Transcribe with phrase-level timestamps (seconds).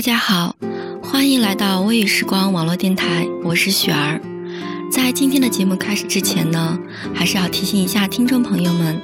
[0.00, 0.56] 大家好，
[1.02, 4.18] 欢迎来到微雨时光网络电台，我是雪儿。
[4.90, 6.78] 在今天的节目开始之前呢，
[7.14, 8.98] 还是要提醒一下听众朋友们，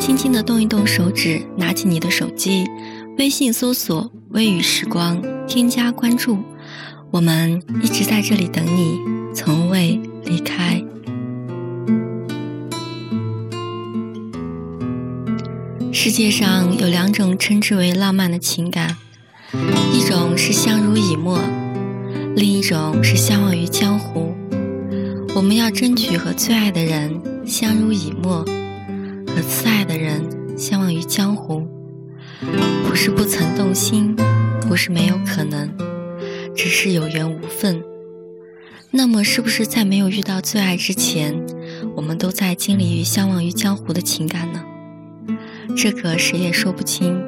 [0.00, 2.66] 轻轻的动一动手指，拿起你的手机，
[3.16, 6.36] 微信搜索“微雨时光”，添加关注，
[7.12, 8.98] 我们一直在这里等你，
[9.32, 10.82] 从未离开。
[15.92, 18.96] 世界上有两种称之为浪漫的情感。
[19.92, 21.40] 一种是相濡以沫，
[22.36, 24.32] 另一种是相忘于江湖。
[25.34, 28.44] 我们要争取和最爱的人相濡以沫，
[29.26, 30.22] 和次爱的人
[30.56, 31.66] 相忘于江湖。
[32.86, 34.14] 不是不曾动心，
[34.68, 35.68] 不是没有可能，
[36.54, 37.82] 只是有缘无分。
[38.92, 41.34] 那么，是不是在没有遇到最爱之前，
[41.96, 44.64] 我们都在经历于相忘于江湖的情感呢？
[45.76, 47.20] 这个谁也说不清。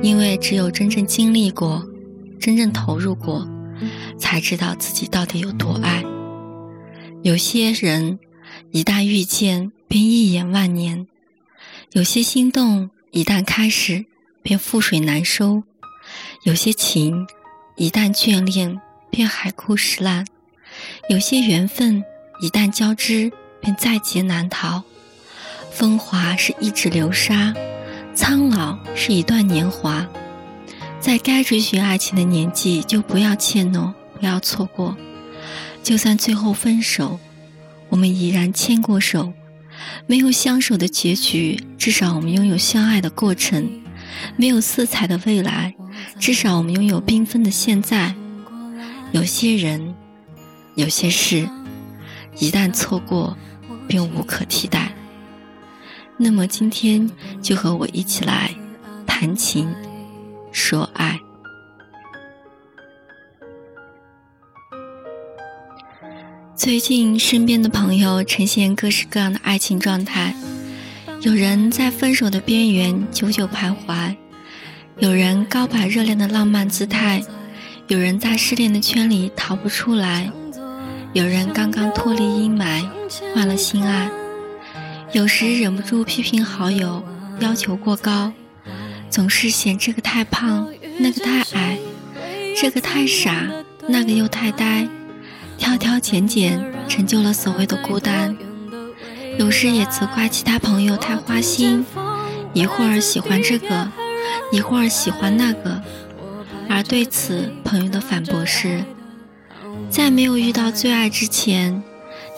[0.00, 1.86] 因为只有真正经历过，
[2.40, 3.46] 真正投入过，
[4.18, 6.04] 才知道自己到底有多爱。
[7.22, 8.18] 有些人
[8.70, 11.06] 一旦遇见便一眼万年，
[11.92, 14.06] 有些心动一旦开始
[14.40, 15.64] 便覆水难收，
[16.44, 17.26] 有些情
[17.76, 18.80] 一旦眷恋
[19.10, 20.24] 便海枯石烂，
[21.08, 22.04] 有些缘分
[22.40, 24.84] 一旦交织便在劫难逃。
[25.72, 27.52] 风华是一指流沙。
[28.18, 30.04] 苍老是一段年华，
[30.98, 34.96] 在该追寻爱情的年纪，就不要怯懦，不要错过。
[35.84, 37.20] 就算最后分手，
[37.88, 39.32] 我们依然牵过手。
[40.08, 43.62] 没有相守的结局，至少我们拥有相爱的过程；
[44.36, 45.76] 没有色彩的未来，
[46.18, 48.16] 至少我们拥有缤纷的现在。
[49.12, 49.94] 有些人，
[50.74, 51.48] 有些事，
[52.36, 53.38] 一旦错过，
[53.86, 54.92] 便无可替代。
[56.20, 57.08] 那么今天
[57.40, 58.50] 就和我一起来
[59.06, 59.72] 谈情
[60.50, 61.18] 说爱。
[66.56, 70.34] 最近身边的朋友呈现各式各样的爱情状态，
[71.22, 74.16] 有人在分手的边缘久久徘徊，
[74.98, 77.22] 有人高摆热恋的浪漫姿态，
[77.86, 80.32] 有人在失恋的圈里逃不出来，
[81.12, 82.84] 有人刚刚脱离阴霾
[83.32, 84.10] 换了心爱。
[85.12, 87.02] 有时忍不住批评好友
[87.40, 88.30] 要求过高，
[89.08, 91.78] 总是嫌这个太胖，那个太矮，
[92.54, 93.46] 这个太傻，
[93.88, 94.86] 那个又太呆，
[95.56, 98.36] 挑挑拣拣成就了所谓的孤单。
[99.38, 101.86] 有时也责怪其他朋友太花心，
[102.52, 103.90] 一会儿喜欢这个，
[104.52, 105.82] 一会儿喜欢那个。
[106.68, 108.84] 而对此，朋友的反驳是：
[109.88, 111.82] 在没有遇到最爱之前，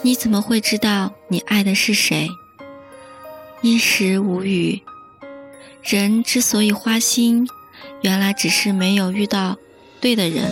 [0.02, 2.28] 你怎么会知道你爱的是谁？
[3.62, 4.80] 一时无语。
[5.82, 7.46] 人之所以花心，
[8.02, 9.58] 原来只是没有遇到
[10.00, 10.50] 对的人。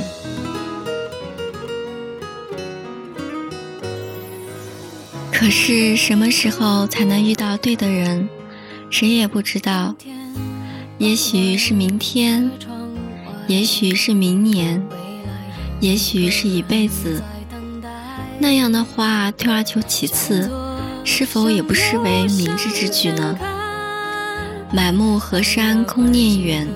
[5.33, 8.29] 可是什么时候才能遇到对的人，
[8.91, 9.95] 谁也不知道。
[10.99, 12.51] 也许是明天，
[13.47, 14.87] 也许是明年，
[15.81, 17.23] 也许是一辈子。
[18.39, 20.51] 那样的话，退而求其次。
[21.11, 23.35] 是否也不失为明智之举呢？
[24.71, 26.69] 满目河山空念远，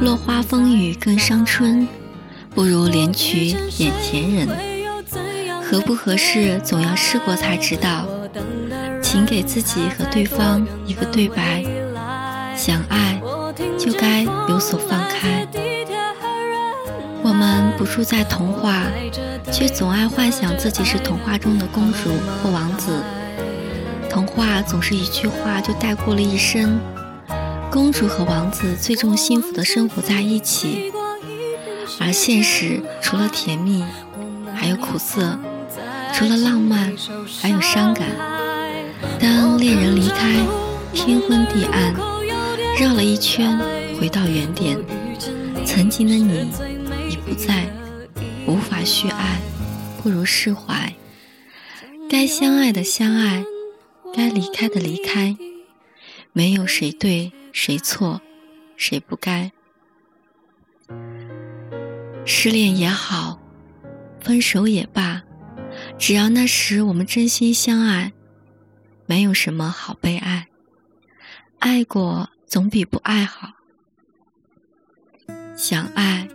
[0.00, 1.86] 落花风雨更伤春。
[2.54, 4.48] 不如怜取眼前人，
[5.62, 8.06] 合不合适总要试过才知道。
[9.02, 11.62] 请给自己和对方一个对白：
[12.56, 13.20] 想爱
[13.78, 15.46] 就该有所放开。
[17.22, 18.86] 我们不住在童话，
[19.52, 22.10] 却总爱幻想自己是童话中的公主
[22.42, 22.90] 或王子。
[24.18, 26.80] 童话总是一句话就带过了一生，
[27.70, 30.92] 公主和王子最终幸福的生活在一起，
[32.00, 33.84] 而现实除了甜蜜，
[34.56, 35.38] 还有苦涩；
[36.12, 36.92] 除了浪漫，
[37.40, 38.08] 还有伤感。
[39.20, 40.44] 当恋人离开，
[40.92, 41.94] 天昏地暗，
[42.80, 43.56] 绕了一圈，
[44.00, 44.76] 回到原点，
[45.64, 46.50] 曾经的你
[47.08, 47.68] 已不在，
[48.48, 49.38] 无法续爱，
[50.02, 50.92] 不如释怀。
[52.10, 53.44] 该相爱的相爱，
[54.14, 55.36] 该离开的离开，
[56.32, 58.20] 没有谁对谁错，
[58.76, 59.50] 谁不该。
[62.24, 63.40] 失恋也好，
[64.20, 65.22] 分手也罢，
[65.98, 68.12] 只要那时我们真心相爱，
[69.06, 70.46] 没有什么好悲哀。
[71.58, 73.50] 爱过总比不爱好，
[75.56, 76.28] 想爱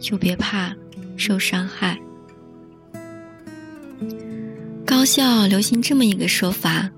[0.00, 0.74] 就别怕
[1.16, 1.98] 受伤害。
[4.84, 6.90] 高校流行这么一个说法：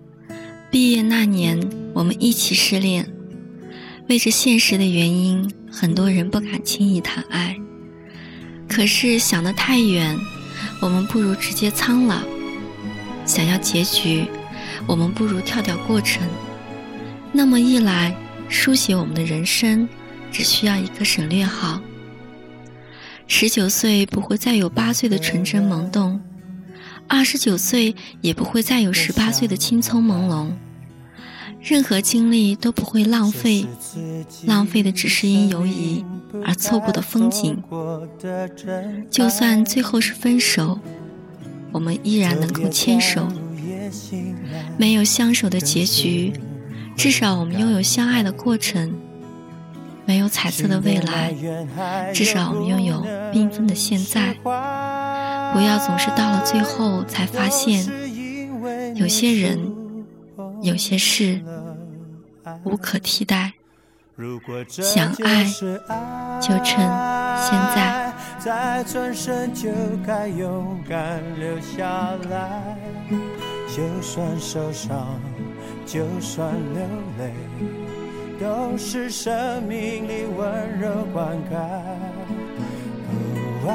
[0.71, 1.59] 毕业那年
[1.93, 3.05] 我们一起失恋，
[4.09, 7.57] 为着现实的原因，很多人不敢轻易谈爱。
[8.69, 10.17] 可是想得太远，
[10.81, 12.21] 我们不如直接苍老。
[13.27, 14.25] 想要结局，
[14.87, 16.23] 我们不如跳掉过程。
[17.33, 18.15] 那么一来，
[18.49, 19.89] 书写我们的人生，
[20.31, 21.81] 只需要一个省略号。
[23.27, 26.21] 十九岁不会再有八岁的纯真萌动，
[27.13, 30.47] 二十九岁也不会再有十八岁的青葱朦胧。
[31.61, 33.67] 任何经历都不会浪费，
[34.47, 36.05] 浪费的只是因犹疑
[36.47, 37.61] 而错过的风景。
[39.11, 40.79] 就算最后是分手，
[41.73, 43.27] 我们依然能够牵手。
[44.79, 46.33] 没有相守的结局，
[46.97, 48.95] 至少我们拥有相爱的过程。
[50.07, 51.35] 没有彩色的未来，
[52.15, 54.37] 至少我们拥有缤纷的现在。
[55.53, 57.85] 不要总是到了最后才发现，
[58.95, 59.81] 有些人。
[60.63, 61.41] 有些事
[62.65, 63.55] 无可替代，
[64.15, 65.45] 如果这想爱
[66.39, 66.77] 就趁
[67.37, 68.13] 现在。
[68.39, 69.71] 再转身就
[70.07, 72.77] 该勇敢留下来，
[73.69, 75.21] 就算受伤，
[75.87, 76.83] 就算流
[77.19, 77.33] 泪，
[78.39, 81.57] 都是生命里温柔灌溉。
[83.63, 83.75] 不爱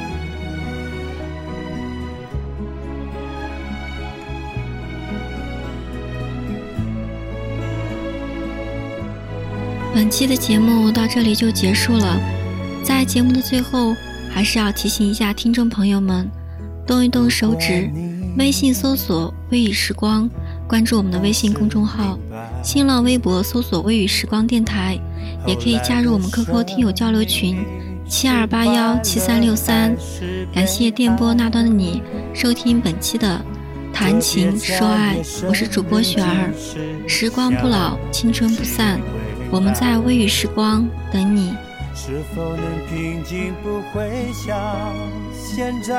[9.93, 12.17] 本期的节目到这里就结束了，
[12.83, 13.95] 在节目的最后。
[14.33, 16.25] 还是要提醒一下听众朋友们，
[16.87, 17.91] 动一动手指，
[18.37, 20.29] 微信搜索“微雨时光”，
[20.65, 22.17] 关注我们的微信公众号；
[22.63, 24.97] 新浪微博搜索“微雨时光电台”，
[25.45, 27.57] 也可以加入我们 QQ 听友交流群：
[28.07, 29.93] 七二八幺七三六三。
[30.53, 32.01] 感谢电波那端的你
[32.33, 33.43] 收听本期的
[33.93, 36.53] 《谈情说爱》，我是主播雪儿。
[37.05, 38.97] 时光不老，青春不散，
[39.51, 41.53] 我们在微雨时光等你。
[41.93, 43.53] 是否能平静？
[43.61, 44.57] 不会像
[45.33, 45.93] 现在，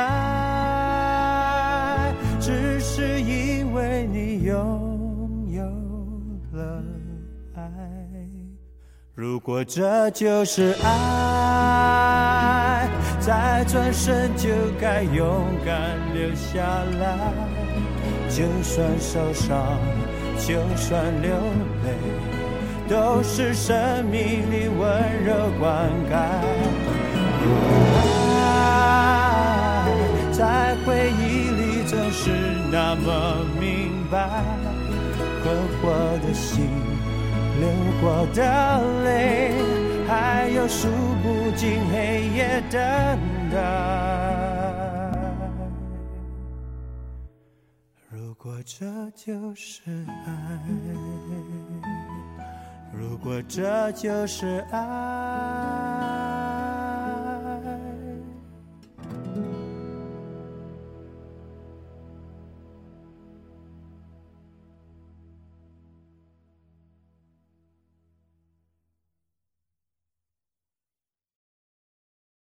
[2.40, 5.62] 只是因为你拥有
[6.58, 6.82] 了
[7.54, 7.62] 爱。
[9.14, 11.68] 如果这就是爱，
[13.20, 14.48] 再转身就
[14.80, 15.76] 该勇敢
[16.14, 16.62] 留下
[16.98, 17.34] 来，
[18.30, 19.78] 就算受伤，
[20.38, 21.30] 就算流
[21.84, 21.92] 泪。
[22.92, 24.20] 都是生命
[24.52, 26.14] 里温柔灌溉。
[28.36, 29.88] 爱
[30.30, 32.30] 在回忆里总是
[32.70, 34.44] 那么明白，
[35.42, 35.88] 困惑
[36.20, 36.68] 的心，
[37.60, 37.66] 流
[38.02, 38.42] 过的
[39.04, 39.54] 泪，
[40.06, 40.86] 还有数
[41.22, 42.78] 不尽黑夜等
[43.50, 43.56] 待。
[48.10, 48.84] 如果这
[49.16, 49.80] 就是
[50.26, 50.28] 爱。
[52.92, 56.01] 如果这就是爱。